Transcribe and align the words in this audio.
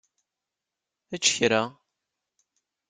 Ečč 1.13 1.25
kra! 1.35 1.61